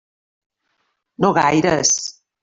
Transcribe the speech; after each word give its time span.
No 1.25 1.31
gaires. 1.41 1.93